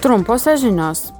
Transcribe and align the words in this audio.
Trumposios 0.00 0.60
žinios. 0.62 1.12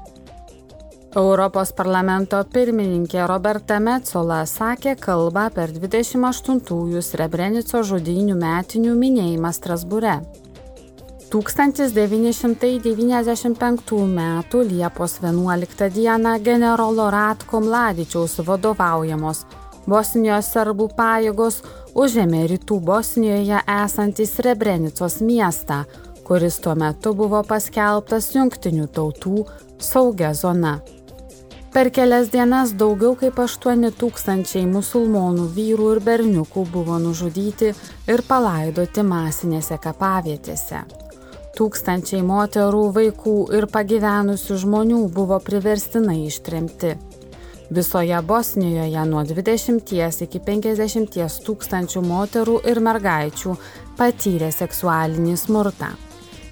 Europos 1.18 1.72
parlamento 1.74 2.38
pirmininkė 2.52 3.24
Roberta 3.26 3.80
Metzola 3.82 4.46
sakė 4.46 4.94
kalbą 5.02 5.50
per 5.50 5.74
28-ųjų 5.74 7.02
Srebrenico 7.02 7.82
žudynių 7.82 8.38
metinių 8.38 8.94
minėjimą 9.00 9.50
Strasbūre. 9.56 10.22
1995 11.34 13.98
m. 13.98 14.46
Liepos 14.70 15.18
11 15.26 15.90
d. 15.98 16.06
generolo 16.46 17.10
Ratko 17.10 17.58
Mladičiaus 17.66 18.38
vadovaujamos 18.46 19.42
Bosnijos 19.88 20.50
serbų 20.52 20.90
pajėgos 20.92 21.62
užėmė 21.96 22.42
rytų 22.50 22.76
Bosnijoje 22.84 23.60
esantį 23.74 24.26
Srebrenicos 24.28 25.16
miestą, 25.24 25.78
kuris 26.28 26.60
tuo 26.60 26.74
metu 26.76 27.14
buvo 27.16 27.40
paskelbtas 27.48 28.34
jungtinių 28.34 28.86
tautų 28.92 29.46
saugia 29.80 30.34
zona. 30.36 30.78
Per 31.72 31.88
kelias 31.92 32.28
dienas 32.32 32.74
daugiau 32.80 33.14
kaip 33.16 33.38
8 33.40 33.88
tūkstančiai 34.00 34.66
musulmonų 34.68 35.46
vyrų 35.56 35.90
ir 35.94 36.00
berniukų 36.04 36.64
buvo 36.72 36.96
nužudyti 37.00 37.74
ir 38.12 38.22
palaidoti 38.28 39.04
masinėse 39.04 39.76
kapavietėse. 39.80 40.80
Tūkstančiai 41.56 42.20
moterų, 42.24 42.82
vaikų 42.96 43.36
ir 43.58 43.66
pagyvenusių 43.72 44.58
žmonių 44.64 45.04
buvo 45.12 45.38
priverstinai 45.44 46.22
ištremti. 46.26 46.94
Visoje 47.70 48.20
Bosnijoje 48.24 49.04
nuo 49.08 49.24
20 49.28 50.24
iki 50.24 50.40
50 50.40 51.40
tūkstančių 51.46 52.04
moterų 52.04 52.60
ir 52.68 52.80
mergaičių 52.80 53.56
patyrė 53.98 54.52
seksualinį 54.56 55.36
smurtą. 55.36 56.07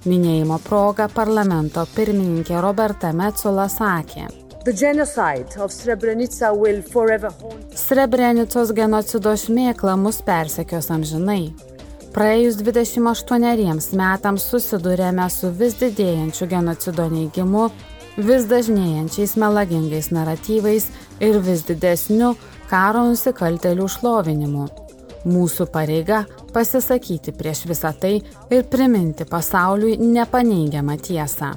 Minėjimo 0.07 0.61
proga 0.63 1.09
parlamento 1.11 1.83
pirmininkė 1.97 2.61
Roberta 2.63 3.09
Metzola 3.11 3.65
sakė. 3.67 4.29
Srebrenicos 7.81 8.71
genocido 8.75 9.33
šmėkla 9.43 9.97
mus 9.99 10.21
persekios 10.27 10.93
amžinai. 10.95 11.51
Praėjus 12.15 12.61
28 12.63 13.99
metams 13.99 14.47
susidurėme 14.53 15.27
su 15.31 15.51
vis 15.51 15.75
didėjančiu 15.83 16.47
genocido 16.55 17.11
neigimu, 17.11 17.69
vis 18.17 18.47
dažnėjančiais 18.51 19.37
melagingais 19.43 20.13
naratyvais 20.15 20.91
ir 21.19 21.43
vis 21.51 21.67
didesniu 21.67 22.37
karo 22.71 23.09
nusikaltelių 23.11 23.91
šlovinimu. 23.99 24.86
Mūsų 25.27 25.67
pareiga 25.75 26.21
pasisakyti 26.55 27.33
prieš 27.35 27.65
visą 27.67 27.91
tai 27.99 28.21
ir 28.55 28.69
priminti 28.71 29.27
pasauliui 29.27 29.97
nepaneigiamą 29.99 30.95
tiesą. 31.03 31.51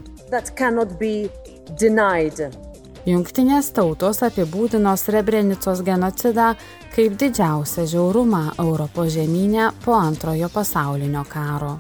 Junktinės 3.10 3.70
tautos 3.74 4.24
apibūdino 4.26 4.92
Srebrenicos 4.98 5.84
genocidą 5.86 6.50
kaip 6.96 7.16
didžiausią 7.22 7.86
žiaurumą 7.94 8.42
Europos 8.60 9.14
žemynę 9.14 9.70
po 9.86 9.96
antrojo 9.98 10.50
pasaulinio 10.54 11.24
karo. 11.30 11.78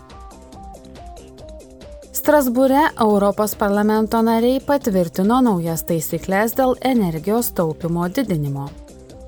Strasbūre 2.14 2.82
Europos 3.02 3.56
parlamento 3.58 4.22
nariai 4.22 4.62
patvirtino 4.62 5.40
naujas 5.42 5.86
taisyklės 5.90 6.54
dėl 6.58 6.78
energijos 6.86 7.52
taupimo 7.58 8.06
didinimo. 8.14 8.68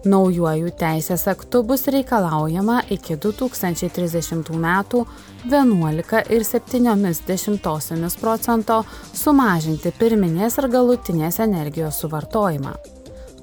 Naujuoju 0.01 0.71
teisės 0.81 1.27
aktu 1.29 1.59
bus 1.69 1.83
reikalaujama 1.93 2.79
iki 2.89 3.13
2030 3.21 4.49
metų 4.63 5.03
11,7 5.45 8.17
procento 8.21 8.77
sumažinti 9.13 9.91
pirminės 9.99 10.57
ir 10.57 10.67
galutinės 10.73 11.37
energijos 11.45 11.99
suvartojimą. 12.01 12.73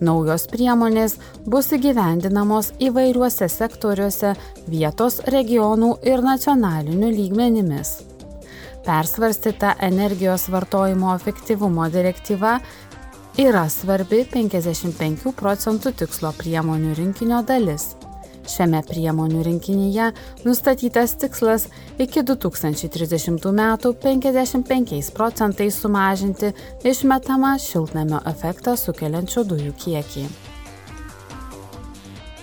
Naujos 0.03 0.49
priemonės 0.51 1.15
bus 1.47 1.71
įgyvendinamos 1.79 2.73
įvairiuose 2.83 3.47
sektoriuose 3.51 4.35
vietos, 4.67 5.21
regionų 5.31 6.03
ir 6.11 6.19
nacionaliniu 6.27 7.09
lygmenimis. 7.15 8.03
Persvarstyta 8.83 9.77
energijos 9.85 10.49
vartojimo 10.51 11.15
efektyvumo 11.15 11.91
direktyva 11.93 12.61
yra 13.39 13.69
svarbi 13.71 14.25
55 14.27 15.31
procentų 15.39 15.93
tikslo 16.01 16.33
priemonių 16.35 16.97
rinkinio 16.99 17.39
dalis. 17.47 17.93
Šiame 18.49 18.81
priemonių 18.89 19.45
rinkinyje 19.47 20.09
nustatytas 20.43 21.15
tikslas 21.23 21.69
iki 22.03 22.25
2030 22.27 23.47
metų 23.61 23.95
55 24.03 25.13
procentais 25.15 25.79
sumažinti 25.79 26.51
išmetamą 26.83 27.55
šiltnamio 27.63 28.25
efektą 28.27 28.75
sukeliančių 28.81 29.49
dujų 29.53 29.75
kiekį. 29.85 30.27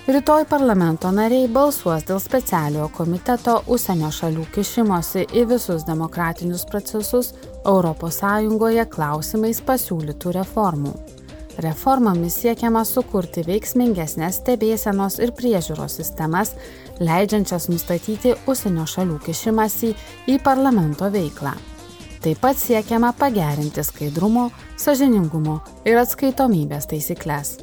Rytoj 0.06 0.44
parlamento 0.46 1.10
nariai 1.10 1.48
balsuos 1.50 2.04
dėl 2.06 2.20
specialiojo 2.22 2.92
komiteto 2.94 3.56
užsienio 3.74 4.12
šalių 4.14 4.44
kišimosi 4.54 5.24
į 5.34 5.48
visus 5.50 5.82
demokratinius 5.88 6.62
procesus 6.70 7.32
ES 7.66 8.20
klausimais 8.94 9.64
pasiūlytų 9.66 10.36
reformų. 10.38 10.94
Reformomis 11.58 12.38
siekiama 12.38 12.86
sukurti 12.86 13.48
veiksmingesnės 13.50 14.44
stebėsenos 14.44 15.18
ir 15.18 15.34
priežiūros 15.34 15.98
sistemas, 15.98 16.54
leidžiančias 17.00 17.66
nustatyti 17.74 18.38
užsienio 18.46 18.86
šalių 18.86 19.20
kišimasi 19.26 19.96
į 20.30 20.38
parlamento 20.44 21.10
veiklą. 21.10 21.58
Taip 22.22 22.46
pat 22.46 22.62
siekiama 22.62 23.16
pagerinti 23.18 23.82
skaidrumo, 23.82 24.52
sažiningumo 24.78 25.64
ir 25.84 25.98
atskaitomybės 25.98 26.94
taisyklės. 26.94 27.58